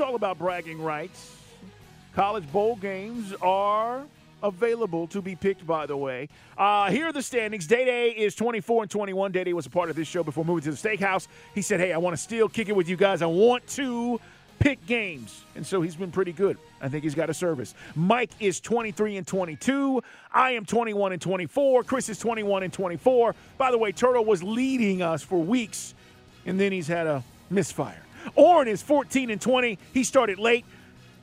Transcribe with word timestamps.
It's 0.00 0.08
all 0.08 0.14
about 0.14 0.38
bragging 0.38 0.80
rights. 0.80 1.36
College 2.14 2.50
bowl 2.50 2.76
games 2.76 3.34
are 3.42 4.06
available 4.42 5.06
to 5.08 5.20
be 5.20 5.36
picked, 5.36 5.66
by 5.66 5.84
the 5.84 5.94
way. 5.94 6.30
Uh, 6.56 6.90
here 6.90 7.08
are 7.08 7.12
the 7.12 7.20
standings. 7.20 7.66
Day 7.66 7.84
Day 7.84 8.08
is 8.08 8.34
24 8.34 8.84
and 8.84 8.90
21. 8.90 9.30
Day 9.30 9.44
Day 9.44 9.52
was 9.52 9.66
a 9.66 9.70
part 9.70 9.90
of 9.90 9.96
this 9.96 10.08
show 10.08 10.24
before 10.24 10.42
moving 10.42 10.64
to 10.64 10.70
the 10.70 10.88
steakhouse. 10.88 11.28
He 11.54 11.60
said, 11.60 11.80
Hey, 11.80 11.92
I 11.92 11.98
want 11.98 12.16
to 12.16 12.22
still 12.22 12.48
kick 12.48 12.70
it 12.70 12.72
with 12.74 12.88
you 12.88 12.96
guys. 12.96 13.20
I 13.20 13.26
want 13.26 13.66
to 13.66 14.18
pick 14.58 14.86
games. 14.86 15.44
And 15.54 15.66
so 15.66 15.82
he's 15.82 15.96
been 15.96 16.10
pretty 16.10 16.32
good. 16.32 16.56
I 16.80 16.88
think 16.88 17.04
he's 17.04 17.14
got 17.14 17.28
a 17.28 17.34
service. 17.34 17.74
Mike 17.94 18.30
is 18.40 18.58
23 18.58 19.18
and 19.18 19.26
22. 19.26 20.02
I 20.32 20.52
am 20.52 20.64
21 20.64 21.12
and 21.12 21.20
24. 21.20 21.84
Chris 21.84 22.08
is 22.08 22.18
21 22.18 22.62
and 22.62 22.72
24. 22.72 23.34
By 23.58 23.70
the 23.70 23.76
way, 23.76 23.92
Turtle 23.92 24.24
was 24.24 24.42
leading 24.42 25.02
us 25.02 25.22
for 25.22 25.38
weeks, 25.38 25.94
and 26.46 26.58
then 26.58 26.72
he's 26.72 26.88
had 26.88 27.06
a 27.06 27.22
misfire. 27.50 28.00
Orrin 28.34 28.68
is 28.68 28.82
14 28.82 29.30
and 29.30 29.40
20. 29.40 29.78
He 29.92 30.04
started 30.04 30.38
late, 30.38 30.64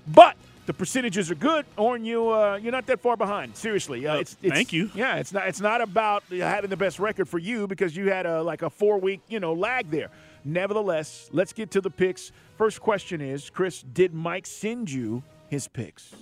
but 0.08 0.36
the 0.66 0.73
percentages 0.73 1.31
are 1.31 1.36
good. 1.36 1.66
Orrin, 1.78 2.03
you 2.03 2.30
uh, 2.30 2.59
you're 2.62 2.72
not 2.72 2.86
that 2.88 3.00
far 3.00 3.16
behind. 3.16 3.56
Seriously, 3.56 4.06
uh, 4.06 4.17
it's, 4.17 4.38
it's 4.42 4.53
thank 4.53 4.73
you. 4.73 4.92
Yeah, 4.94 5.16
it's 5.16 5.31
not 5.31 5.48
it's 5.48 5.62
not 5.62 5.81
about 5.81 6.23
having 6.30 6.70
the 6.70 6.78
best 6.78 7.00
record 7.00 7.28
for 7.28 7.40
you 7.40 7.68
because 7.68 7.95
you 7.95 8.09
had 8.09 8.25
a 8.25 8.44
like 8.44 8.62
a 8.62 8.70
four 8.70 9.00
week 9.00 9.22
you 9.28 9.40
know 9.40 9.53
lag 9.53 9.90
there. 9.90 10.09
Nevertheless, 10.44 11.30
let's 11.31 11.53
get 11.53 11.72
to 11.72 11.81
the 11.81 11.90
picks. 11.90 12.31
First 12.58 12.81
question 12.81 13.22
is, 13.22 13.50
Chris, 13.50 13.81
did 13.81 14.14
Mike 14.14 14.45
send 14.45 14.92
you 14.92 15.23
his 15.50 15.68
picks? 15.68 16.14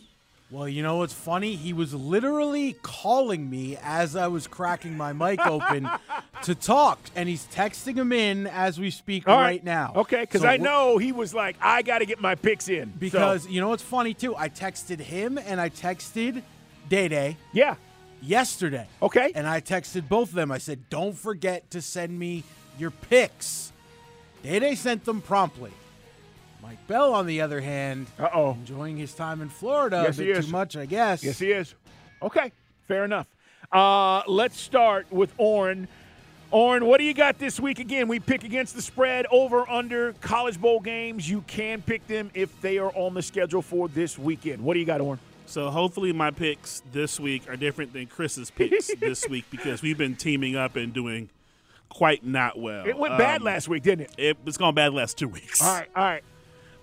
Well, 0.51 0.69
you 0.69 0.83
know 0.83 0.97
what's 0.97 1.13
funny? 1.13 1.55
He 1.55 1.73
was 1.73 1.93
literally 1.93 2.73
calling 2.83 3.49
me 3.49 3.77
as 3.81 4.15
I 4.15 4.27
was 4.27 4.45
cracking 4.45 4.95
my 4.95 5.11
mic 5.11 5.39
open 5.45 5.89
to 6.43 6.53
talk, 6.53 6.99
and 7.15 7.27
he's 7.27 7.45
texting 7.47 7.95
him 7.95 8.11
in 8.11 8.45
as 8.45 8.79
we 8.79 8.91
speak 8.91 9.25
right 9.27 9.63
now. 9.63 9.93
Okay, 9.95 10.21
because 10.21 10.41
So 10.41 10.47
I 10.47 10.57
know 10.57 10.99
he 10.99 11.11
was 11.11 11.33
like, 11.33 11.57
I 11.59 11.81
got 11.81 11.99
to 11.99 12.05
get 12.05 12.21
my 12.21 12.35
picks 12.35 12.69
in. 12.69 12.85
So, 12.93 12.99
Because 12.99 13.47
you 13.47 13.59
know 13.59 13.69
what's 13.69 13.81
funny 13.83 14.13
too? 14.13 14.35
I 14.35 14.49
texted 14.49 14.99
him 14.99 15.39
and 15.39 15.59
I 15.59 15.69
texted 15.69 16.43
Day 16.89 17.07
Day 17.07 17.38
yeah, 17.51 17.75
yesterday. 18.21 18.88
okay. 19.01 19.31
And 19.33 19.47
I 19.47 19.61
texted 19.61 20.07
both 20.07 20.29
of 20.29 20.35
them. 20.35 20.51
I 20.51 20.59
said, 20.59 20.89
"Don't 20.91 21.17
forget 21.17 21.71
to 21.71 21.81
send 21.81 22.17
me 22.17 22.43
your 22.77 22.91
picks." 22.91 23.71
Day 24.43 24.59
Day 24.59 24.75
sent 24.75 25.05
them 25.05 25.21
promptly. 25.21 25.71
Mike 26.66 26.88
Bell, 26.88 27.13
on 27.13 27.27
the 27.27 27.41
other 27.41 27.61
hand, 27.61 28.08
Uh 28.17 28.27
oh. 28.33 28.52
enjoying 28.53 28.97
his 28.97 29.13
time 29.13 29.39
in 29.41 29.49
Florida 29.49 30.02
Yes, 30.05 30.17
a 30.17 30.21
he 30.23 30.27
bit 30.30 30.38
is. 30.38 30.45
too 30.47 30.52
much, 30.52 30.75
I 30.75 30.88
guess. 30.88 31.23
Yes, 31.23 31.38
he 31.38 31.52
is. 31.52 31.75
Okay, 32.23 32.52
fair 32.88 33.05
enough. 33.05 33.27
Uh, 33.72 34.23
let's 34.27 34.59
start 34.59 35.06
with 35.12 35.31
Orrin. 35.38 35.88
Orrin, 36.50 36.85
what 36.85 36.97
do 36.97 37.03
you 37.03 37.13
got 37.13 37.38
this 37.38 37.59
week? 37.59 37.78
Again, 37.79 38.07
we 38.07 38.19
pick 38.19 38.44
against 38.44 38.75
the 38.75 38.81
spread, 38.81 39.28
over, 39.29 39.69
under, 39.69 40.13
college 40.22 40.59
bowl 40.59 40.79
games. 40.79 41.29
You 41.29 41.41
can 41.41 41.84
pick 41.84 42.07
them 42.07 42.31
if 42.34 42.59
they 42.62 42.79
are 42.79 42.91
on 42.95 43.13
the 43.13 43.22
schedule 43.22 43.61
for 43.61 43.88
this 43.88 44.17
weekend. 44.17 44.63
What 44.63 44.73
do 44.73 44.79
you 44.79 44.85
got, 44.88 45.01
Orrin? 45.01 45.19
So 45.47 45.69
hopefully 45.69 46.13
my 46.13 46.31
picks 46.31 46.81
this 46.91 47.19
week 47.19 47.47
are 47.47 47.56
different 47.57 47.94
than 47.94 48.07
Chris's 48.07 48.50
picks 48.50 48.88
this 49.00 49.28
week 49.29 49.45
because 49.51 49.84
we've 49.84 49.97
been 50.00 50.16
teaming 50.16 50.56
up 50.56 50.75
and 50.78 50.91
doing 50.94 51.29
quite 51.90 52.25
not 52.25 52.57
well. 52.57 52.88
It 52.88 52.97
went 52.97 53.17
bad 53.19 53.41
Um, 53.41 53.45
last 53.45 53.67
week, 53.67 53.84
didn't 53.84 54.06
it? 54.06 54.13
It 54.17 54.38
was 54.44 54.57
gone 54.57 54.73
bad 54.73 54.94
the 54.94 54.95
last 54.95 55.17
two 55.19 55.28
weeks. 55.28 55.61
All 55.61 55.72
right, 55.72 55.88
all 55.95 56.03
right. 56.03 56.23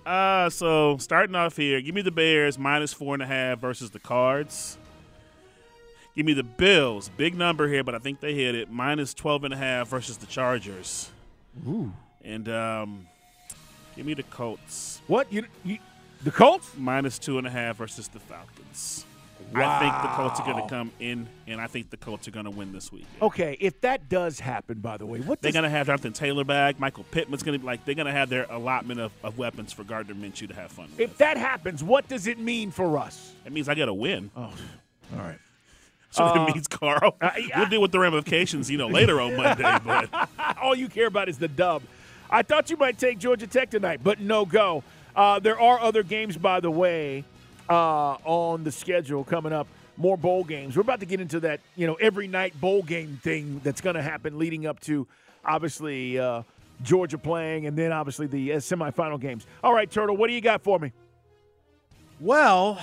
Uh, 0.05 0.51
so 0.51 0.97
starting 0.99 1.37
off 1.37 1.57
here, 1.57 1.81
give 1.81 1.95
me 1.95 2.03
the 2.03 2.11
Bears 2.11 2.59
minus 2.59 2.93
four 2.93 3.15
and 3.15 3.23
a 3.23 3.27
half 3.27 3.61
versus 3.61 3.91
the 3.91 4.01
Cards. 4.01 4.77
Give 6.17 6.27
me 6.27 6.35
the 6.35 6.43
Bills, 6.43 7.11
big 7.17 7.35
number 7.35 7.69
here, 7.69 7.83
but 7.85 7.95
I 7.95 7.99
think 7.99 8.21
they 8.21 8.35
hit 8.35 8.55
it 8.55 8.71
minus 8.71 9.15
twelve 9.15 9.45
and 9.45 9.55
a 9.55 9.57
half 9.57 9.89
versus 9.89 10.17
the 10.19 10.27
Chargers. 10.27 11.11
Ooh. 11.67 11.93
And 12.25 12.49
um, 12.49 13.07
give 13.97 14.07
me 14.07 14.15
the 14.15 14.23
Colts 14.25 15.01
What? 15.07 15.33
You, 15.33 15.45
you 15.65 15.79
the 16.23 16.31
Colts? 16.31 16.71
minus 16.77 17.19
two 17.19 17.39
and 17.39 17.47
a 17.47 17.51
half 17.51 17.77
versus 17.77 18.09
the 18.09 18.21
Falcons. 18.21 19.07
I 19.55 19.79
think 19.81 19.93
the 20.03 20.09
Colts 20.17 20.41
are 20.41 20.45
going 20.45 20.63
to 20.63 20.69
come 20.69 20.91
in, 21.01 21.29
and 21.47 21.61
I 21.61 21.67
think 21.67 21.91
the 21.91 21.97
Colts 21.97 22.27
are 22.29 22.31
going 22.31 22.45
to 22.45 22.51
win 22.51 22.73
this 22.73 22.91
week. 22.93 23.07
Okay, 23.21 23.57
if 23.61 23.81
that 23.83 24.09
does 24.09 24.41
happen, 24.41 24.81
by 24.81 24.97
the 24.97 25.07
way, 25.07 25.21
what 25.21 25.41
They're 25.41 25.53
going 25.53 25.65
to 25.65 25.71
have 25.71 25.87
Jonathan 25.87 26.13
Taylor 26.13 26.45
back. 26.45 26.79
Michael 26.81 27.05
Pittman's 27.05 27.43
going 27.43 27.55
to 27.55 27.59
be 27.59 27.67
like, 27.67 27.85
they're 27.85 27.95
going 27.95 28.07
to 28.07 28.13
have 28.13 28.29
their 28.29 28.47
allotment 28.51 29.01
of, 29.01 29.13
of 29.23 29.39
weapons 29.39 29.73
for 29.73 29.85
Gardner 29.85 30.15
Minshew 30.15 30.49
to 30.49 30.55
have 30.55 30.71
fun 30.73 30.89
with. 30.91 31.01
if 31.01 31.19
that 31.19 31.37
happens, 31.37 31.83
what 31.85 32.09
does 32.09 32.27
it 32.27 32.39
mean 32.39 32.71
for 32.71 32.99
us? 32.99 33.33
It 33.45 33.53
means 33.53 33.69
I 33.69 33.75
got 33.75 33.87
to 33.87 33.95
win. 33.95 34.31
Oh, 34.37 34.43
all 34.43 35.19
right. 35.19 35.39
So 36.11 36.25
Uh, 36.25 36.45
it 36.47 36.55
means, 36.55 36.69
Carl. 36.69 37.17
uh, 37.23 37.31
yeah. 37.39 37.61
We'll 37.61 37.69
deal 37.71 37.81
with 37.81 37.91
the 37.93 37.99
ramifications, 37.99 38.71
you 38.71 38.77
know, 38.77 38.87
later 38.89 39.19
on 39.19 39.35
Monday. 39.35 39.63
But 39.85 40.11
All 40.61 40.75
you 40.75 40.89
care 40.89 41.07
about 41.07 41.31
is 41.31 41.39
the 41.39 41.49
dub. 41.49 41.83
I 42.29 42.43
thought 42.43 42.69
you 42.69 42.77
might 42.77 42.99
take 42.99 43.19
Georgia 43.19 43.47
Tech 43.47 43.71
tonight, 43.71 44.01
but 44.05 44.21
no 44.21 44.45
go. 44.45 44.85
Uh, 45.17 45.39
there 45.39 45.59
are 45.59 45.81
other 45.81 46.03
games, 46.03 46.37
by 46.37 46.61
the 46.61 46.71
way, 46.71 47.25
uh, 47.69 48.17
on 48.25 48.65
the 48.65 48.73
schedule 48.73 49.25
coming 49.25 49.53
up. 49.53 49.67
More 49.97 50.17
bowl 50.17 50.43
games. 50.43 50.75
We're 50.77 50.83
about 50.83 51.01
to 51.01 51.07
get 51.07 51.21
into 51.21 51.41
that, 51.41 51.61
you 51.77 51.87
know, 51.87 51.95
every 51.95 52.27
night 52.27 52.59
bowl 52.61 52.83
game 52.83 53.21
thing 53.23 53.61
that's 53.63 53.81
going 53.81 53.97
to 53.97 54.03
happen 54.03 54.39
leading 54.39 54.67
up 54.67 54.81
to, 54.81 55.07
obviously, 55.45 56.19
uh, 56.19 56.43
Georgia 56.83 57.19
playing, 57.19 57.67
and 57.67 57.77
then 57.77 57.93
obviously 57.93 58.27
the 58.27 58.55
uh, 58.55 58.57
semifinal 58.57 59.21
games. 59.21 59.47
All 59.63 59.75
right, 59.75 59.91
Turtle, 59.91 60.17
what 60.17 60.29
do 60.29 60.33
you 60.35 60.41
got 60.41 60.63
for 60.63 60.79
me? 60.79 60.93
Well, 62.21 62.79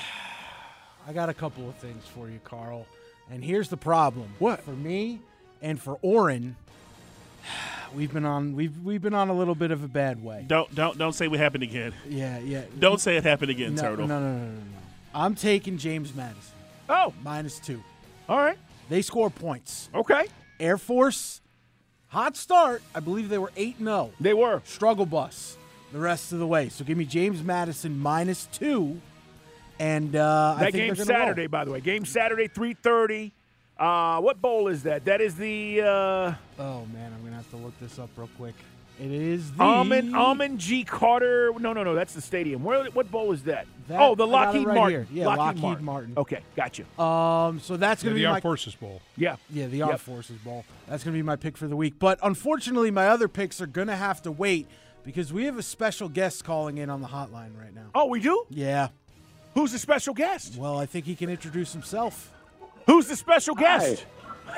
I 1.07 1.13
got 1.13 1.29
a 1.29 1.33
couple 1.33 1.67
of 1.67 1.75
things 1.75 2.05
for 2.05 2.29
you, 2.29 2.39
Carl. 2.43 2.85
And 3.31 3.43
here's 3.43 3.69
the 3.69 3.77
problem. 3.77 4.27
What? 4.39 4.61
For 4.61 4.71
me 4.71 5.19
and 5.61 5.81
for 5.81 5.97
Orrin, 6.01 6.55
we've 7.95 8.11
been 8.13 8.25
on 8.25 8.55
we've 8.55 8.77
we've 8.83 9.01
been 9.01 9.13
on 9.13 9.29
a 9.29 9.33
little 9.33 9.55
bit 9.55 9.71
of 9.71 9.83
a 9.83 9.87
bad 9.87 10.23
way. 10.23 10.43
don't 10.47 10.73
don't 10.75 10.97
don't 10.97 11.13
say 11.13 11.27
what 11.27 11.39
happened 11.39 11.63
again. 11.63 11.93
Yeah, 12.07 12.39
yeah. 12.39 12.63
Don't 12.77 12.99
say 13.01 13.17
it 13.17 13.23
happened 13.23 13.51
again, 13.51 13.75
no, 13.75 13.81
Turtle. 13.81 14.07
No, 14.07 14.19
no, 14.19 14.31
no, 14.37 14.45
no, 14.45 14.51
no. 14.53 14.61
I'm 15.13 15.35
taking 15.35 15.77
James 15.77 16.13
Madison. 16.15 16.53
Oh, 16.87 17.13
Minus 17.23 17.59
two. 17.59 17.83
all 18.27 18.37
right. 18.37 18.57
They 18.89 19.01
score 19.01 19.29
points. 19.29 19.89
Okay. 19.93 20.27
Air 20.59 20.77
Force, 20.77 21.41
hot 22.07 22.35
start. 22.35 22.81
I 22.95 22.99
believe 22.99 23.29
they 23.29 23.37
were 23.37 23.51
8 23.55 23.77
0. 23.77 24.11
They 24.19 24.33
were. 24.33 24.61
Struggle 24.65 25.05
bus 25.05 25.57
the 25.91 25.99
rest 25.99 26.33
of 26.33 26.39
the 26.39 26.47
way. 26.47 26.69
So 26.69 26.83
give 26.83 26.97
me 26.97 27.05
James 27.05 27.43
Madison 27.43 27.97
minus 27.99 28.47
two. 28.51 28.99
And 29.79 30.15
uh, 30.15 30.55
I 30.57 30.59
That 30.65 30.71
think 30.73 30.75
game's 30.95 30.97
they're 31.05 31.15
roll. 31.17 31.25
Saturday, 31.27 31.47
by 31.47 31.63
the 31.63 31.71
way. 31.71 31.79
Game 31.79 32.03
Saturday, 32.05 32.47
3.30. 32.49 33.31
Uh, 33.79 34.19
what 34.19 34.41
bowl 34.41 34.67
is 34.67 34.83
that? 34.83 35.05
That 35.05 35.21
is 35.21 35.35
the 35.35 35.81
uh, 35.81 36.33
Oh, 36.59 36.85
man. 36.93 37.13
I'm 37.13 37.19
going 37.21 37.31
to 37.31 37.37
have 37.37 37.49
to 37.51 37.55
look 37.57 37.79
this 37.79 37.97
up 37.97 38.09
real 38.17 38.29
quick. 38.37 38.55
It 38.99 39.11
is 39.11 39.53
the. 39.53 39.63
Amon 39.63 40.13
Amon 40.13 40.57
G. 40.57 40.83
Carter. 40.83 41.53
No, 41.57 41.71
no, 41.71 41.83
no. 41.85 41.95
That's 41.95 42.13
the 42.13 42.19
stadium. 42.19 42.65
Where? 42.65 42.83
What 42.91 43.09
bowl 43.09 43.31
is 43.31 43.43
that? 43.43 43.65
That- 43.87 44.01
oh, 44.01 44.13
the 44.13 44.27
I 44.27 44.29
got 44.29 44.55
it 44.55 44.57
Lockheed 44.59 44.67
right 44.67 44.75
Martin. 44.75 45.07
here. 45.09 45.23
Yeah, 45.23 45.27
Lockheed 45.35 45.79
Martin. 45.81 46.13
Okay, 46.17 46.39
gotcha. 46.57 46.83
Um, 47.01 47.61
so 47.61 47.77
that's 47.77 48.03
going 48.03 48.11
to 48.13 48.15
the 48.15 48.23
be 48.23 48.25
Armed 48.25 48.35
my 48.35 48.41
Forces 48.41 48.75
Bowl. 48.75 49.01
Yeah. 49.15 49.37
Yeah, 49.49 49.67
the 49.67 49.83
Armed 49.83 49.93
Yep. 49.93 49.99
Forces 50.01 50.37
Bowl. 50.39 50.65
That's 50.89 51.05
going 51.05 51.13
to 51.13 51.17
be 51.17 51.23
my 51.23 51.37
pick 51.37 51.55
for 51.55 51.67
the 51.69 51.77
week. 51.77 51.93
But 51.97 52.19
unfortunately, 52.21 52.91
my 52.91 53.07
other 53.07 53.29
picks 53.29 53.61
are 53.61 53.67
going 53.67 53.87
to 53.87 53.95
have 53.95 54.21
to 54.23 54.31
wait 54.33 54.67
because 55.05 55.31
we 55.31 55.45
have 55.45 55.57
a 55.57 55.63
special 55.63 56.09
guest 56.09 56.43
calling 56.43 56.77
in 56.77 56.89
on 56.89 56.99
the 57.01 57.07
hotline 57.07 57.57
right 57.57 57.73
now. 57.73 57.85
Oh, 57.95 58.07
we 58.07 58.19
do. 58.19 58.45
Yeah. 58.49 58.89
Who's 59.53 59.71
the 59.71 59.79
special 59.79 60.13
guest? 60.13 60.57
Well, 60.57 60.77
I 60.77 60.85
think 60.85 61.05
he 61.05 61.15
can 61.15 61.29
introduce 61.29 61.71
himself. 61.71 62.33
Who's 62.87 63.07
the 63.07 63.15
special 63.15 63.55
guest? 63.55 64.05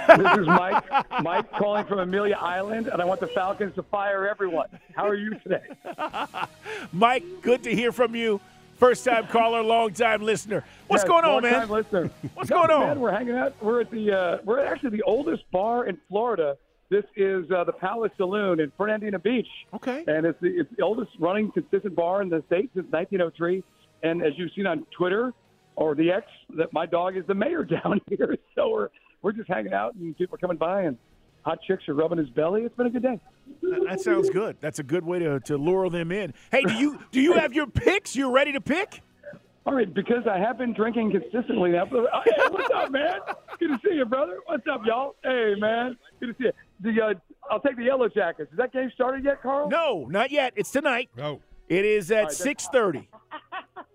This 0.08 0.38
is 0.40 0.48
Mike. 0.48 0.84
Mike 1.22 1.52
calling 1.52 1.86
from 1.86 2.00
Amelia 2.00 2.38
Island, 2.40 2.88
and 2.88 3.02
I 3.02 3.06
want 3.06 3.20
the 3.20 3.28
Falcons 3.28 3.76
to 3.76 3.84
fire 3.84 4.28
everyone. 4.28 4.68
How 4.96 5.08
are 5.08 5.16
you 5.16 5.32
today? 5.40 5.62
Mike, 6.94 7.24
good 7.42 7.64
to 7.64 7.76
hear 7.76 7.92
from 7.92 8.16
you. 8.16 8.40
First 8.78 9.06
time 9.06 9.28
caller, 9.28 9.62
long 9.62 9.94
time 9.94 10.22
listener. 10.24 10.64
What's 10.88 11.04
Yes, 11.04 11.08
going 11.10 11.26
on, 11.26 11.44
man? 11.44 11.70
Listener. 11.70 12.10
What's 12.34 12.50
going 12.50 12.72
on? 12.72 12.80
Man, 12.88 13.00
we're 13.00 13.12
hanging 13.12 13.36
out. 13.36 13.54
We're 13.62 13.82
at 13.82 13.92
the. 13.92 14.12
Uh, 14.12 14.38
we're 14.44 14.64
actually 14.66 14.92
the 14.92 15.04
oldest 15.04 15.44
bar 15.52 15.86
in 15.86 16.00
Florida 16.10 16.58
This 16.90 17.04
is 17.16 17.46
uh, 17.52 17.64
the 17.64 17.74
Palace 17.74 18.12
Saloon 18.18 18.60
in 18.60 18.72
Fernandina 18.78 19.20
Beach. 19.20 19.48
Okay. 19.74 20.04
And 20.08 20.26
it's 20.26 20.40
the, 20.42 20.48
it's 20.48 20.70
the 20.76 20.84
oldest 20.84 21.12
running 21.20 21.52
consistent 21.52 21.96
bar 21.96 22.24
in 22.24 22.30
the 22.30 22.44
state 22.48 22.72
since 22.74 22.88
1903. 22.92 23.64
And 24.04 24.24
as 24.24 24.34
you've 24.38 24.52
seen 24.56 24.66
on 24.66 24.86
Twitter 24.98 25.32
or 25.76 25.96
the 25.96 26.12
ex 26.12 26.26
that 26.58 26.72
my 26.74 26.86
dog 26.86 27.18
is 27.18 27.24
the 27.28 27.36
mayor 27.36 27.64
down 27.84 28.02
here. 28.08 28.38
So 28.56 28.70
we're 28.70 28.90
we're 29.22 29.32
just 29.32 29.50
hanging 29.50 29.74
out 29.74 29.96
and 29.96 30.18
people 30.18 30.36
are 30.36 30.40
coming 30.40 30.58
by 30.58 30.84
and 30.84 30.98
hot 31.44 31.60
chicks 31.68 31.88
are 31.88 31.94
rubbing 31.94 32.18
his 32.18 32.30
belly. 32.30 32.64
It's 32.64 32.76
been 32.76 32.88
a 32.88 32.90
good 32.90 33.04
day. 33.04 33.20
That, 33.62 33.86
that 33.90 34.02
sounds 34.02 34.30
good. 34.30 34.58
That's 34.62 34.80
a 34.80 34.84
good 34.84 35.06
way 35.06 35.20
to, 35.20 35.40
to 35.42 35.58
lure 35.58 35.90
them 35.90 36.12
in. 36.12 36.34
Hey, 36.52 36.64
do 36.64 36.74
you 36.74 37.00
do 37.12 37.22
you 37.22 37.34
have 37.34 37.54
your 37.54 37.68
picks? 37.68 38.16
You 38.16 38.32
ready 38.32 38.52
to 38.54 38.62
pick? 38.62 39.02
All 39.64 39.76
right, 39.76 39.94
because 39.94 40.26
I 40.28 40.40
have 40.40 40.58
been 40.58 40.74
drinking 40.74 41.12
consistently 41.12 41.72
now. 41.72 41.86
Hey, 42.26 42.48
what's 42.50 42.74
up, 42.74 42.92
man? 42.92 43.20
Good 43.60 43.68
to 43.68 43.80
see 43.88 43.96
you, 43.96 44.06
brother. 44.06 44.40
What's 44.48 44.66
up, 44.72 44.82
y'all? 44.86 45.16
Hey, 45.24 45.54
man. 45.58 45.98
Good 46.20 46.28
to 46.28 46.34
see 46.40 46.46
you. 46.46 46.52
The 46.96 47.02
uh, 47.02 47.14
I'll 47.52 47.60
take 47.60 47.78
the 47.78 47.84
Yellow 47.84 48.10
Jackets. 48.10 48.52
Is 48.52 48.58
that 48.58 48.74
game 48.74 48.90
started 48.96 49.24
yet, 49.24 49.42
Carl? 49.44 49.70
No, 49.70 50.08
not 50.10 50.32
yet. 50.32 50.54
It's 50.56 50.72
tonight. 50.72 51.10
No. 51.16 51.42
It 51.70 51.86
is 51.86 52.12
at 52.12 52.18
All 52.18 52.24
right, 52.26 52.34
six 52.34 52.68
thirty. 52.68 53.08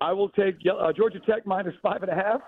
I 0.00 0.12
will 0.12 0.28
take 0.31 0.56
uh, 0.70 0.93
Georgia 0.93 1.20
Tech 1.20 1.46
minus 1.46 1.75
five 1.82 2.02
and 2.02 2.10
a 2.10 2.14
half. 2.14 2.40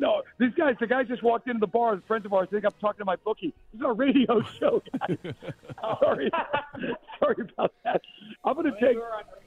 No, 0.00 0.22
these 0.38 0.52
guys, 0.56 0.76
the 0.78 0.86
guys 0.86 1.08
just 1.08 1.24
walked 1.24 1.48
into 1.48 1.58
the 1.58 1.66
bar. 1.66 2.00
Friends 2.06 2.24
of 2.24 2.32
ours 2.32 2.46
think 2.52 2.64
I'm 2.64 2.70
talking 2.80 3.00
to 3.00 3.04
my 3.04 3.16
bookie. 3.16 3.52
This 3.72 3.80
is 3.80 3.86
a 3.86 3.92
radio 3.92 4.40
show, 4.60 4.80
guys. 5.00 5.18
Sorry. 6.00 6.30
Sorry 7.18 7.36
about 7.52 7.72
that. 7.84 8.00
I'm 8.44 8.54
going 8.54 8.72
to 8.72 8.80
take, 8.80 8.96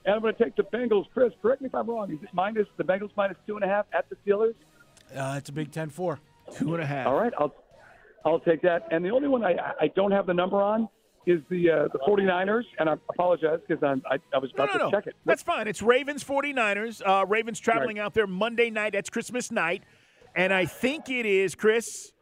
and 0.05 0.15
I'm 0.15 0.21
going 0.21 0.35
to 0.35 0.43
take 0.43 0.57
the 0.57 0.63
Bengals. 0.63 1.05
Chris, 1.13 1.31
correct 1.41 1.61
me 1.61 1.67
if 1.67 1.75
I'm 1.75 1.89
wrong. 1.89 2.11
Is 2.11 2.21
it 2.21 2.29
minus 2.33 2.67
the 2.75 2.83
Bengals 2.83 3.11
minus 3.15 3.37
two 3.47 3.55
and 3.55 3.63
a 3.63 3.67
half 3.67 3.85
at 3.93 4.07
the 4.09 4.17
Steelers? 4.25 4.55
Uh, 5.15 5.35
it's 5.37 5.47
a 5.47 5.53
Big 5.53 5.71
Ten 5.71 5.89
four. 5.89 6.19
Two 6.57 6.73
and 6.73 6.83
a 6.83 6.85
half. 6.85 7.07
All 7.07 7.15
right, 7.15 7.31
I'll 7.39 7.55
I'll 8.25 8.39
take 8.41 8.61
that. 8.63 8.87
And 8.91 9.05
the 9.05 9.11
only 9.11 9.29
one 9.29 9.45
I 9.45 9.55
I 9.79 9.87
don't 9.95 10.11
have 10.11 10.25
the 10.25 10.33
number 10.33 10.61
on 10.61 10.89
is 11.25 11.41
the 11.49 11.69
uh, 11.69 11.87
the 11.93 11.99
49ers, 11.99 12.63
and 12.79 12.89
I 12.89 12.93
apologize 13.09 13.59
because 13.67 13.83
I, 13.83 14.17
I 14.33 14.37
was 14.39 14.51
about 14.53 14.69
no, 14.69 14.73
to 14.73 14.77
no. 14.85 14.91
check 14.91 15.07
it. 15.07 15.15
That's 15.25 15.43
fine. 15.43 15.67
It's 15.67 15.81
Ravens 15.81 16.23
49ers. 16.23 17.01
Uh, 17.05 17.25
Ravens 17.25 17.59
traveling 17.59 17.97
Right. 17.97 18.05
out 18.05 18.13
there 18.13 18.27
Monday 18.27 18.69
night. 18.69 18.93
That's 18.93 19.09
Christmas 19.09 19.51
night. 19.51 19.83
And 20.35 20.53
I 20.53 20.65
think 20.65 21.09
it 21.09 21.25
is, 21.25 21.55
Chris, 21.55 22.13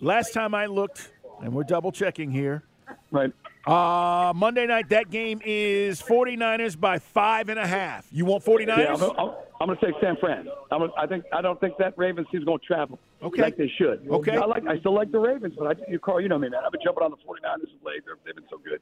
last 0.00 0.32
time 0.32 0.54
I 0.54 0.66
looked, 0.66 1.12
and 1.42 1.52
we're 1.52 1.64
double 1.64 1.92
checking 1.92 2.30
here. 2.30 2.62
Right. 3.10 3.32
Uh, 3.66 4.32
Monday 4.34 4.64
night, 4.66 4.88
that 4.90 5.10
game 5.10 5.40
is 5.44 6.00
49ers 6.00 6.78
by 6.78 7.00
five 7.00 7.48
and 7.48 7.58
a 7.58 7.66
half. 7.66 8.06
You 8.12 8.24
want 8.24 8.44
49ers? 8.44 8.68
Yeah, 8.78 8.94
I'm, 8.94 9.02
I'm, 9.02 9.34
I'm 9.60 9.66
going 9.66 9.78
to 9.78 9.86
take 9.86 9.94
San 10.00 10.16
Fran. 10.18 10.46
I'm 10.70 10.88
I 10.96 11.06
think 11.06 11.24
I 11.32 11.42
don't 11.42 11.58
think 11.60 11.76
that 11.78 11.94
Ravens 11.96 12.28
team's 12.30 12.44
going 12.44 12.60
to 12.60 12.64
travel 12.64 12.98
Okay. 13.22 13.42
like 13.42 13.56
they 13.56 13.70
should. 13.78 14.06
Okay. 14.08 14.36
I 14.36 14.44
like 14.44 14.66
I 14.66 14.78
still 14.78 14.94
like 14.94 15.10
the 15.10 15.18
Ravens, 15.18 15.54
but 15.58 15.78
I, 15.78 15.90
you 15.90 15.98
Carl, 15.98 16.20
you 16.20 16.28
know 16.28 16.38
me, 16.38 16.48
man. 16.48 16.60
I've 16.64 16.72
been 16.72 16.82
jumping 16.84 17.02
on 17.02 17.10
the 17.10 17.16
49ers 17.16 17.62
of 17.62 17.82
late. 17.84 18.04
They're, 18.04 18.16
they've 18.24 18.34
been 18.34 18.44
so 18.50 18.58
good. 18.58 18.80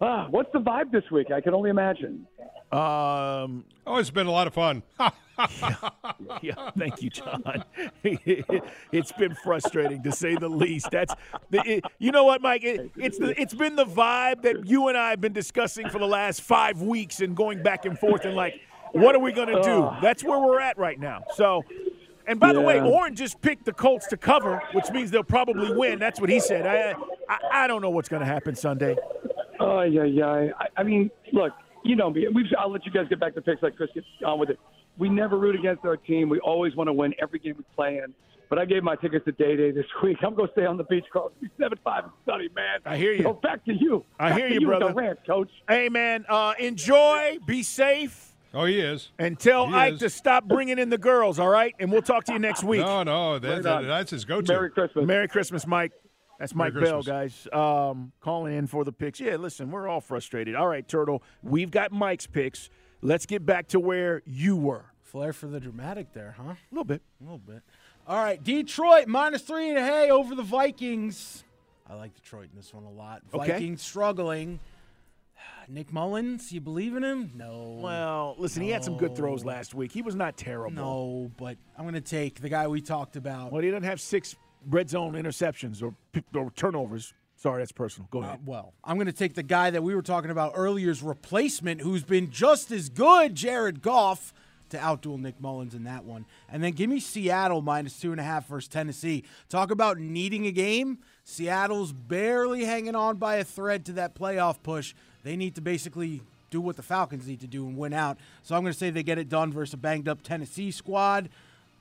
Ah, 0.00 0.28
what's 0.30 0.50
the 0.52 0.60
vibe 0.60 0.90
this 0.92 1.02
week? 1.10 1.30
I 1.32 1.40
can 1.40 1.54
only 1.54 1.70
imagine. 1.70 2.26
Um, 2.70 3.64
Oh, 3.86 3.96
it's 3.96 4.10
been 4.10 4.26
a 4.26 4.30
lot 4.30 4.46
of 4.46 4.54
fun. 4.54 4.82
yeah, 6.42 6.70
thank 6.76 7.00
you, 7.00 7.10
John. 7.10 7.42
it's 8.04 9.12
been 9.12 9.34
frustrating 9.34 10.02
to 10.02 10.12
say 10.12 10.34
the 10.34 10.48
least. 10.48 10.90
That's 10.90 11.14
the, 11.50 11.62
it, 11.64 11.84
you 11.98 12.10
know 12.10 12.24
what, 12.24 12.42
Mike? 12.42 12.64
It, 12.64 12.90
it's 12.96 13.18
the 13.18 13.40
it's 13.40 13.54
been 13.54 13.76
the 13.76 13.86
vibe 13.86 14.42
that 14.42 14.66
you 14.66 14.88
and 14.88 14.98
I 14.98 15.10
have 15.10 15.20
been 15.20 15.32
discussing 15.32 15.88
for 15.88 15.98
the 15.98 16.06
last 16.06 16.42
five 16.42 16.82
weeks 16.82 17.20
and 17.20 17.36
going 17.36 17.62
back 17.62 17.84
and 17.84 17.98
forth 17.98 18.24
and 18.24 18.34
like, 18.34 18.60
what 18.92 19.14
are 19.14 19.20
we 19.20 19.32
going 19.32 19.48
to 19.48 19.62
do? 19.62 19.88
That's 20.02 20.24
where 20.24 20.38
we're 20.38 20.60
at 20.60 20.76
right 20.78 20.98
now. 20.98 21.24
So. 21.34 21.64
And 22.28 22.38
by 22.38 22.52
the 22.52 22.60
way, 22.60 22.76
Yeah. 22.76 22.84
Orrin 22.86 23.14
just 23.16 23.40
picked 23.40 23.64
the 23.64 23.72
Colts 23.72 24.06
to 24.08 24.16
cover, 24.16 24.62
which 24.72 24.90
means 24.90 25.10
they'll 25.10 25.22
probably 25.24 25.74
win. 25.74 25.98
That's 25.98 26.20
what 26.20 26.30
he 26.30 26.40
said. 26.40 26.66
I 26.66 26.94
I, 27.28 27.64
I 27.64 27.66
don't 27.66 27.82
know 27.82 27.90
what's 27.90 28.08
going 28.08 28.20
to 28.20 28.26
happen 28.26 28.54
Sunday. 28.54 28.96
Oh 29.60 29.82
yeah, 29.82 30.04
yeah. 30.04 30.50
I, 30.58 30.66
I 30.76 30.82
mean, 30.82 31.10
look, 31.32 31.52
you 31.84 31.96
know 31.96 32.10
me. 32.10 32.26
We've, 32.32 32.46
I'll 32.58 32.70
let 32.70 32.86
you 32.86 32.92
guys 32.92 33.06
get 33.08 33.18
back 33.20 33.34
to 33.34 33.42
picks. 33.42 33.62
Like 33.62 33.76
Chris 33.76 33.90
gets 33.94 34.06
on 34.24 34.38
with 34.38 34.50
it. 34.50 34.58
We 34.98 35.08
never 35.08 35.38
root 35.38 35.54
against 35.54 35.84
our 35.84 35.96
team. 35.96 36.28
We 36.28 36.38
always 36.40 36.74
want 36.76 36.88
to 36.88 36.92
win 36.92 37.14
every 37.20 37.38
game 37.38 37.54
we 37.58 37.64
play 37.74 37.98
in. 37.98 38.14
But 38.50 38.58
I 38.58 38.64
gave 38.64 38.82
my 38.82 38.96
tickets 38.96 39.24
to 39.26 39.32
Day 39.32 39.56
Day 39.56 39.70
this 39.72 39.84
week. 40.02 40.18
I'm 40.22 40.34
going 40.34 40.48
to 40.48 40.52
stay 40.54 40.64
on 40.64 40.76
the 40.76 40.84
beach, 40.84 41.04
Carl. 41.12 41.32
It's 41.42 41.52
seven 41.60 41.78
five 41.84 42.04
and 42.04 42.12
sunny, 42.24 42.48
man. 42.54 42.80
I 42.86 42.96
hear 42.96 43.12
you. 43.12 43.22
So 43.22 43.34
back 43.34 43.64
to 43.66 43.74
you. 43.74 44.04
I 44.18 44.30
Back 44.30 44.38
hear 44.38 44.48
you, 44.48 44.60
you 44.60 44.66
brother. 44.66 45.16
Coach. 45.26 45.50
Hey, 45.68 45.88
man, 45.88 46.24
uh, 46.28 46.54
enjoy, 46.58 47.38
be 47.46 47.62
safe, 47.62 48.27
oh, 48.54 48.64
he 48.64 48.78
is. 48.80 49.10
and 49.18 49.38
tell 49.38 49.66
He 49.68 49.74
Ike 49.74 49.94
is. 49.94 49.98
to 50.00 50.10
stop 50.10 50.44
bringing 50.44 50.78
in 50.78 50.90
the 50.90 50.98
girls. 50.98 51.38
All 51.38 51.48
right, 51.48 51.74
and 51.78 51.90
we'll 51.92 52.02
talk 52.02 52.24
to 52.24 52.32
you 52.32 52.38
next 52.38 52.62
week. 52.64 52.80
No, 52.80 53.02
no, 53.02 53.38
that, 53.38 53.48
Right 53.48 53.62
that- 53.62 53.82
that's 53.86 54.10
his 54.10 54.24
go-to. 54.24 54.52
Merry 54.52 54.70
Christmas. 54.70 55.06
Merry 55.06 55.28
Christmas, 55.28 55.66
Mike. 55.66 55.92
That's 56.38 56.54
Mike 56.54 56.72
Bell, 56.74 57.02
guys. 57.02 57.48
Um, 57.52 58.12
calling 58.20 58.54
in 58.54 58.68
for 58.68 58.84
the 58.84 58.92
picks. 58.92 59.18
Yeah, 59.18 59.36
listen, 59.36 59.72
we're 59.72 59.88
all 59.88 60.00
frustrated. 60.00 60.54
All 60.54 60.68
right, 60.68 60.86
Turtle, 60.86 61.22
we've 61.42 61.70
got 61.72 61.90
Mike's 61.90 62.28
picks. 62.28 62.70
Let's 63.02 63.26
get 63.26 63.44
back 63.44 63.66
to 63.68 63.80
where 63.80 64.22
you 64.24 64.56
were. 64.56 64.84
Flair 65.02 65.32
for 65.32 65.46
the 65.48 65.58
dramatic 65.58 66.12
there, 66.12 66.36
huh? 66.36 66.50
A 66.52 66.56
little 66.70 66.84
bit. 66.84 67.02
A 67.20 67.24
little 67.24 67.38
bit. 67.38 67.62
All 68.06 68.22
right, 68.22 68.42
Detroit 68.42 69.08
minus 69.08 69.42
three 69.42 69.68
and 69.70 69.78
a 69.78 69.84
hay 69.84 70.10
over 70.10 70.34
the 70.36 70.42
Vikings. 70.44 71.42
I 71.90 71.94
like 71.94 72.14
Detroit 72.14 72.50
in 72.52 72.56
this 72.56 72.72
one 72.72 72.84
a 72.84 72.90
lot. 72.90 73.22
Okay. 73.34 73.74
Struggling. 73.76 74.60
Nick 75.68 75.92
Mullens, 75.92 76.50
you 76.52 76.60
believe 76.60 76.94
in 76.96 77.04
him? 77.04 77.32
No. 77.34 77.78
Well, 77.82 78.34
listen, 78.38 78.62
he 78.62 78.70
had 78.70 78.82
some 78.84 78.96
good 78.96 79.14
throws 79.16 79.44
last 79.44 79.74
week. 79.74 79.92
He 79.92 80.02
was 80.02 80.14
not 80.14 80.36
terrible. 80.36 80.70
no, 80.76 81.30
but 81.36 81.56
I'm 81.76 81.84
going 81.84 81.94
to 81.94 82.00
take 82.00 82.40
the 82.40 82.48
guy 82.48 82.66
we 82.68 82.80
talked 82.80 83.16
about. 83.16 83.52
Well, 83.52 83.62
he 83.62 83.70
doesn't 83.70 83.84
have 83.84 84.00
six 84.00 84.34
red 84.68 84.88
zone 84.90 85.12
interceptions 85.14 85.82
or, 85.82 85.94
or 86.34 86.50
turnovers. 86.52 87.12
Sorry, 87.36 87.60
that's 87.62 87.70
personal. 87.72 88.08
Go 88.10 88.20
Uh, 88.20 88.26
ahead. 88.26 88.40
well, 88.46 88.72
I'm 88.82 88.96
going 88.96 89.06
to 89.06 89.12
take 89.12 89.34
the 89.34 89.42
guy 89.44 89.70
that 89.70 89.82
we 89.82 89.94
were 89.94 90.02
talking 90.02 90.30
about 90.30 90.52
earlier's 90.56 91.02
replacement, 91.02 91.80
who's 91.82 92.02
been 92.02 92.30
just 92.30 92.70
as 92.72 92.88
good, 92.88 93.34
Jared 93.36 93.80
Goff, 93.82 94.32
to 94.70 94.76
outduel 94.76 95.18
Nick 95.20 95.40
Mullens 95.40 95.72
in 95.74 95.84
that 95.84 96.04
one. 96.04 96.26
And 96.50 96.62
then 96.64 96.72
give 96.72 96.90
me 96.90 96.98
Seattle 96.98 97.62
minus 97.62 97.98
two 98.00 98.10
and 98.10 98.20
a 98.20 98.24
half 98.24 98.48
versus 98.48 98.68
Tennessee. 98.68 99.24
Talk 99.48 99.70
about 99.70 99.98
needing 99.98 100.46
a 100.46 100.50
game. 100.50 100.98
Seattle's 101.24 101.92
barely 101.92 102.64
hanging 102.64 102.96
on 102.96 103.16
by 103.18 103.36
a 103.36 103.44
thread 103.44 103.86
to 103.86 103.92
that 103.92 104.14
playoff 104.14 104.62
push. 104.62 104.94
They 105.24 105.36
need 105.36 105.54
to 105.56 105.60
basically 105.60 106.22
do 106.50 106.60
what 106.60 106.76
the 106.76 106.82
Falcons 106.82 107.26
need 107.26 107.40
to 107.40 107.46
do 107.46 107.66
and 107.66 107.76
win 107.76 107.92
out. 107.92 108.18
So 108.42 108.54
I'm 108.54 108.62
going 108.62 108.72
to 108.72 108.78
say 108.78 108.90
they 108.90 109.02
get 109.02 109.18
it 109.18 109.28
done 109.28 109.52
versus 109.52 109.74
a 109.74 109.76
banged 109.76 110.08
up 110.08 110.22
Tennessee 110.22 110.70
squad. 110.70 111.28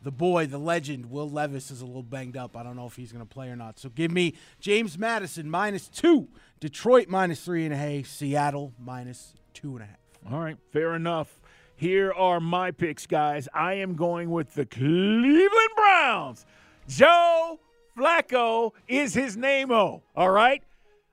The 0.04 0.12
boy, 0.12 0.46
the 0.46 0.58
legend, 0.58 1.10
Will 1.10 1.30
Levis 1.30 1.72
is 1.72 1.82
a 1.82 1.86
little 1.86 2.04
banged 2.04 2.38
up. 2.38 2.56
I 2.56 2.64
don't 2.64 2.76
know 2.76 2.86
if 2.86 2.96
he's 2.96 3.12
going 3.12 3.26
to 3.26 3.34
play 3.34 3.48
or 3.50 3.56
not. 3.56 3.80
So 3.80 3.90
give 3.90 4.12
me 4.12 4.36
James 4.60 4.98
Madison 4.98 5.50
minus 5.50 5.88
two, 5.88 6.28
Detroit 6.60 7.08
minus 7.08 7.44
three 7.44 7.66
and 7.66 7.74
a 7.74 7.78
half, 7.78 8.06
Seattle 8.06 8.74
minus 8.80 9.34
two 9.54 9.74
and 9.74 9.82
a 9.82 9.86
half. 9.86 9.98
All 10.32 10.40
right, 10.40 10.58
fair 10.72 10.96
enough. 10.96 11.40
Here 11.76 12.12
are 12.12 12.40
my 12.40 12.72
picks, 12.72 13.08
guys. 13.08 13.48
I 13.54 13.76
am 13.76 13.96
going 13.96 14.30
with 14.30 14.54
the 14.54 14.66
Cleveland 14.66 15.70
Browns. 15.76 16.46
Joe 16.88 17.60
Flacco 17.98 18.72
is 18.88 19.14
his 19.14 19.38
name. 19.38 19.72
Oh, 19.72 20.02
all 20.16 20.32
right. 20.32 20.64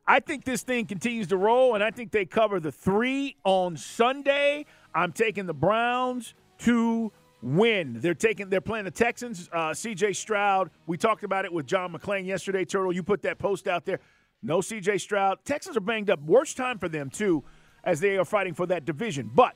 I 0.06 0.20
think 0.20 0.44
this 0.44 0.62
thing 0.62 0.86
continues 0.86 1.28
to 1.28 1.36
roll, 1.36 1.74
and 1.74 1.82
I 1.82 1.90
think 1.90 2.10
they 2.10 2.26
cover 2.26 2.60
the 2.60 2.72
three 2.72 3.36
on 3.44 3.76
Sunday. 3.76 4.66
I'm 4.94 5.12
taking 5.12 5.46
the 5.46 5.54
Browns 5.54 6.34
to 6.58 7.10
win. 7.42 8.00
They're 8.00 8.14
taking. 8.14 8.50
They're 8.50 8.60
playing 8.60 8.84
the 8.84 8.90
Texans. 8.90 9.48
Uh, 9.52 9.72
C.J. 9.72 10.12
Stroud. 10.12 10.70
We 10.86 10.96
talked 10.98 11.24
about 11.24 11.44
it 11.44 11.52
with 11.52 11.66
John 11.66 11.92
McClain 11.92 12.26
yesterday. 12.26 12.64
Turtle, 12.64 12.92
you 12.92 13.02
put 13.02 13.22
that 13.22 13.38
post 13.38 13.66
out 13.66 13.86
there. 13.86 14.00
No 14.42 14.60
C.J. 14.60 14.98
Stroud. 14.98 15.38
Texans 15.44 15.76
are 15.76 15.80
banged 15.80 16.10
up. 16.10 16.20
Worst 16.22 16.56
time 16.56 16.78
for 16.78 16.88
them 16.88 17.08
too, 17.08 17.42
as 17.82 18.00
they 18.00 18.18
are 18.18 18.24
fighting 18.26 18.54
for 18.54 18.66
that 18.66 18.84
division. 18.84 19.30
But 19.34 19.54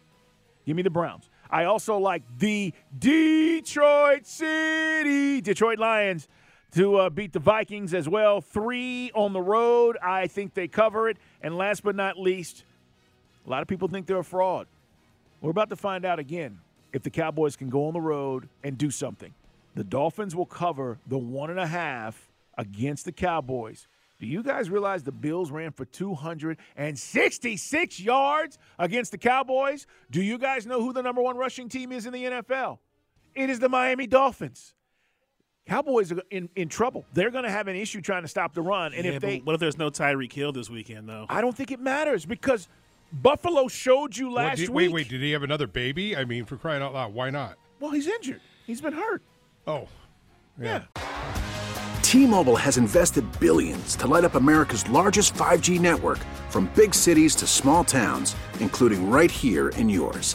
Give 0.68 0.76
me 0.76 0.82
the 0.82 0.90
Browns. 0.90 1.30
I 1.50 1.64
also 1.64 1.96
like 1.96 2.22
the 2.36 2.74
Detroit 2.98 4.26
City, 4.26 5.40
Detroit 5.40 5.78
Lions 5.78 6.28
to 6.74 6.96
uh, 6.96 7.10
beat 7.10 7.32
the 7.32 7.38
Vikings 7.38 7.94
as 7.94 8.08
well. 8.08 8.40
Three 8.40 9.10
on 9.14 9.32
the 9.32 9.40
road. 9.40 9.96
I 10.02 10.26
think 10.26 10.54
they 10.54 10.68
cover 10.68 11.08
it. 11.08 11.16
And 11.42 11.56
last 11.56 11.82
but 11.82 11.96
not 11.96 12.18
least, 12.18 12.64
a 13.46 13.50
lot 13.50 13.62
of 13.62 13.68
people 13.68 13.88
think 13.88 14.06
they're 14.06 14.18
a 14.18 14.24
fraud. 14.24 14.66
We're 15.40 15.50
about 15.50 15.70
to 15.70 15.76
find 15.76 16.04
out 16.04 16.18
again 16.18 16.58
if 16.92 17.02
the 17.02 17.10
Cowboys 17.10 17.56
can 17.56 17.70
go 17.70 17.86
on 17.86 17.94
the 17.94 18.00
road 18.00 18.48
and 18.62 18.76
do 18.76 18.90
something. 18.90 19.32
The 19.74 19.84
Dolphins 19.84 20.34
will 20.34 20.46
cover 20.46 20.98
the 21.06 21.18
one 21.18 21.50
and 21.50 21.60
a 21.60 21.66
half 21.66 22.30
against 22.56 23.04
the 23.04 23.12
Cowboys. 23.12 23.86
Do 24.18 24.26
you 24.26 24.42
guys 24.42 24.68
realize 24.68 25.04
the 25.04 25.12
Bills 25.12 25.52
ran 25.52 25.70
for 25.70 25.84
266 25.84 28.00
yards 28.00 28.58
against 28.78 29.12
the 29.12 29.18
Cowboys? 29.18 29.86
Do 30.10 30.20
you 30.20 30.38
guys 30.38 30.66
know 30.66 30.80
who 30.80 30.92
the 30.92 31.02
number 31.02 31.22
one 31.22 31.36
rushing 31.36 31.68
team 31.68 31.92
is 31.92 32.04
in 32.04 32.12
the 32.12 32.24
NFL? 32.24 32.78
It 33.36 33.48
is 33.48 33.60
the 33.60 33.68
Miami 33.68 34.08
Dolphins. 34.08 34.74
Cowboys 35.68 36.10
are 36.12 36.22
in, 36.30 36.48
in 36.56 36.68
trouble. 36.68 37.04
They're 37.12 37.30
going 37.30 37.44
to 37.44 37.50
have 37.50 37.68
an 37.68 37.76
issue 37.76 38.00
trying 38.00 38.22
to 38.22 38.28
stop 38.28 38.54
the 38.54 38.62
run. 38.62 38.94
And 38.94 39.04
Yeah, 39.04 39.12
if 39.12 39.20
but 39.20 39.26
they, 39.28 39.38
what 39.38 39.52
if 39.54 39.60
there's 39.60 39.76
no 39.78 39.90
Tyreek 39.90 40.32
Hill 40.32 40.52
this 40.52 40.70
weekend 40.70 41.08
though? 41.08 41.26
I 41.28 41.40
don't 41.40 41.56
think 41.56 41.70
it 41.70 41.78
matters 41.80 42.24
because 42.24 42.68
Buffalo 43.12 43.68
showed 43.68 44.16
you 44.16 44.26
Well, 44.28 44.36
last 44.46 44.58
did- 44.58 44.70
week. 44.70 44.86
Wait, 44.88 44.92
wait. 44.92 45.08
Did 45.08 45.20
he 45.20 45.30
have 45.32 45.42
another 45.42 45.66
baby? 45.66 46.16
I 46.16 46.24
mean, 46.24 46.44
for 46.46 46.56
crying 46.56 46.82
out 46.82 46.94
loud, 46.94 47.12
why 47.12 47.30
not? 47.30 47.56
Well, 47.80 47.90
he's 47.90 48.06
injured. 48.06 48.40
He's 48.66 48.80
been 48.80 48.92
hurt. 48.94 49.22
Oh, 49.66 49.86
yeah. 50.60 50.82
T-Mobile 52.02 52.56
has 52.56 52.78
invested 52.78 53.24
billions 53.38 53.94
to 53.96 54.06
light 54.06 54.24
up 54.24 54.34
America's 54.34 54.88
largest 54.88 55.34
5G 55.34 55.78
network 55.78 56.18
from 56.48 56.70
big 56.74 56.94
cities 56.94 57.34
to 57.36 57.46
small 57.46 57.84
towns, 57.84 58.34
including 58.60 59.10
right 59.10 59.30
here 59.30 59.68
in 59.70 59.88
yours. 59.90 60.34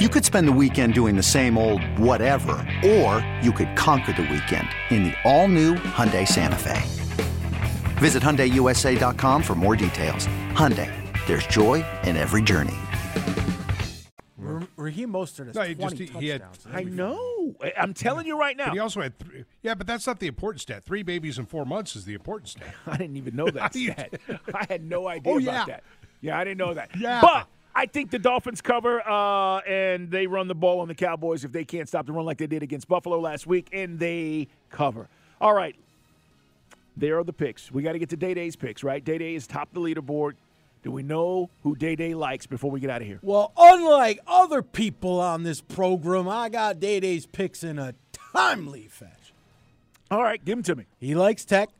You 0.00 0.08
could 0.08 0.24
spend 0.24 0.46
the 0.48 0.52
weekend 0.52 0.94
doing 0.94 1.16
the 1.16 1.22
same 1.22 1.58
old 1.58 1.82
whatever, 1.98 2.52
or 2.84 3.26
you 3.42 3.52
could 3.52 3.74
conquer 3.76 4.12
the 4.12 4.22
weekend 4.22 4.68
in 4.90 5.04
the 5.04 5.14
all-new 5.24 5.74
Hyundai 5.74 6.26
Santa 6.26 6.56
Fe. 6.56 6.80
Visit 8.00 8.22
HyundaiUSA.com 8.22 9.42
for 9.42 9.54
more 9.54 9.76
details. 9.76 10.26
Hyundai, 10.54 10.88
there's 11.26 11.46
joy 11.46 11.84
in 12.04 12.16
every 12.16 12.42
journey. 12.42 12.74
R- 14.42 14.62
Raheem 14.76 15.10
Mostert 15.12 15.46
has 15.48 15.54
No, 15.56 15.62
he 15.62 15.74
20 15.74 15.96
just- 15.98 16.12
he- 16.14 16.20
he 16.20 16.28
had 16.28 16.42
touchdowns. 16.42 16.74
I 16.74 16.82
know. 16.84 17.54
I- 17.62 17.72
I'm 17.76 17.92
telling 17.92 18.26
you 18.26 18.38
right 18.38 18.56
now. 18.56 18.66
But 18.66 18.72
he 18.74 18.78
also 18.78 19.00
had 19.02 19.18
three. 19.18 19.44
Yeah, 19.62 19.74
but 19.74 19.86
that's 19.86 20.06
not 20.06 20.20
the 20.20 20.26
important 20.26 20.60
stat. 20.62 20.84
Three 20.84 21.02
babies 21.02 21.38
in 21.38 21.46
four 21.46 21.66
months 21.66 21.96
is 21.96 22.04
the 22.04 22.14
important 22.14 22.48
stat. 22.48 22.74
I 22.86 22.96
didn't 22.96 23.16
even 23.16 23.34
know 23.36 23.48
that 23.50 23.74
You- 23.76 23.92
stat. 23.92 24.14
I 24.54 24.64
had 24.68 24.84
no 24.84 25.04
oh, 25.06 25.08
idea 25.08 25.32
Oh, 25.32 25.38
about 25.38 25.44
yeah. 25.44 25.64
that. 25.66 25.84
Yeah, 26.22 26.38
I 26.38 26.44
didn't 26.44 26.58
know 26.58 26.72
that. 26.74 26.90
Yeah. 26.96 27.20
But 27.20 27.48
I 27.74 27.86
think 27.86 28.10
the 28.10 28.18
Dolphins 28.18 28.60
cover 28.60 29.00
uh, 29.06 29.58
and 29.60 30.10
they 30.10 30.26
run 30.26 30.48
the 30.48 30.54
ball 30.54 30.80
on 30.80 30.88
the 30.88 30.94
Cowboys 30.94 31.44
if 31.44 31.52
they 31.52 31.64
can't 31.64 31.88
stop 31.88 32.06
the 32.06 32.12
run 32.12 32.26
like 32.26 32.38
they 32.38 32.46
did 32.46 32.62
against 32.62 32.88
Buffalo 32.88 33.18
last 33.18 33.46
week, 33.46 33.68
and 33.72 33.98
they 33.98 34.48
cover. 34.70 35.08
All 35.40 35.54
right. 35.54 35.74
There 36.96 37.18
are 37.18 37.24
the 37.24 37.32
picks. 37.32 37.72
We 37.72 37.82
got 37.82 37.92
to 37.92 37.98
get 37.98 38.10
to 38.10 38.16
Day 38.16 38.34
Day's 38.34 38.56
picks, 38.56 38.84
right? 38.84 39.02
Day 39.02 39.18
Day 39.18 39.34
is 39.34 39.46
top 39.46 39.68
of 39.68 39.74
the 39.74 39.80
leaderboard. 39.80 40.34
Do 40.82 40.90
we 40.90 41.02
know 41.02 41.48
who 41.62 41.76
Day 41.76 41.96
Day 41.96 42.14
likes 42.14 42.46
before 42.46 42.70
we 42.70 42.80
get 42.80 42.90
out 42.90 43.00
of 43.00 43.06
here? 43.06 43.20
Well, 43.22 43.52
unlike 43.56 44.20
other 44.26 44.62
people 44.62 45.20
on 45.20 45.42
this 45.42 45.60
program, 45.60 46.28
I 46.28 46.48
got 46.48 46.80
Day 46.80 47.00
Day's 47.00 47.24
picks 47.24 47.62
in 47.62 47.78
a 47.78 47.94
timely 48.12 48.88
fashion. 48.88 49.16
All 50.10 50.22
right, 50.22 50.44
give 50.44 50.56
them 50.56 50.62
to 50.64 50.74
me. 50.74 50.84
He 51.00 51.14
likes 51.14 51.44
Tech 51.44 51.70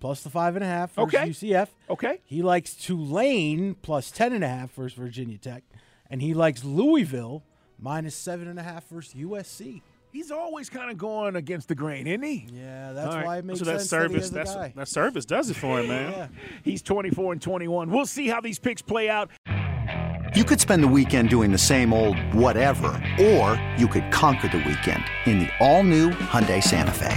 plus 0.00 0.22
the 0.22 0.30
five 0.30 0.54
and 0.56 0.64
a 0.64 0.68
half 0.68 0.94
versus 0.94 1.14
Okay. 1.14 1.28
UCF. 1.30 1.68
Okay. 1.90 2.20
He 2.24 2.42
likes 2.42 2.74
Tulane 2.74 3.74
plus 3.82 4.10
ten 4.10 4.32
and 4.32 4.44
a 4.44 4.48
half 4.48 4.72
versus 4.74 4.96
Virginia 4.98 5.38
Tech, 5.38 5.62
and 6.10 6.22
he 6.22 6.34
likes 6.34 6.64
Louisville 6.64 7.42
minus 7.78 8.14
seven 8.14 8.48
and 8.48 8.58
a 8.58 8.62
half 8.62 8.88
versus 8.88 9.14
USC. 9.14 9.82
He's 10.10 10.30
always 10.30 10.70
kind 10.70 10.90
of 10.90 10.96
going 10.96 11.36
against 11.36 11.68
the 11.68 11.74
grain, 11.74 12.06
isn't 12.06 12.22
he? 12.22 12.46
Yeah, 12.50 12.92
that's 12.94 13.08
All 13.08 13.14
right. 13.16 13.26
why 13.26 13.38
it 13.38 13.44
makes 13.44 13.58
So 13.58 13.66
that 13.66 13.80
sense 13.80 13.90
service, 13.90 14.30
that 14.30 14.38
he 14.38 14.44
that's 14.44 14.54
guy. 14.54 14.72
that 14.74 14.88
service 14.88 15.24
does 15.26 15.50
it 15.50 15.54
for 15.56 15.80
him, 15.80 15.88
man. 15.88 16.12
Yeah. 16.12 16.28
He's 16.64 16.80
24 16.82 17.32
and 17.34 17.42
21. 17.42 17.90
We'll 17.90 18.06
see 18.06 18.26
how 18.26 18.40
these 18.40 18.58
picks 18.58 18.80
play 18.80 19.10
out. 19.10 19.30
You 20.34 20.44
could 20.44 20.60
spend 20.60 20.82
the 20.82 20.88
weekend 20.88 21.28
doing 21.30 21.52
the 21.52 21.58
same 21.58 21.92
old 21.92 22.16
whatever, 22.34 22.88
or 23.20 23.60
you 23.78 23.86
could 23.88 24.10
conquer 24.10 24.48
the 24.48 24.58
weekend 24.58 25.04
in 25.26 25.40
the 25.40 25.48
all-new 25.60 26.10
Hyundai 26.10 26.62
Santa 26.62 26.90
Fe. 26.92 27.16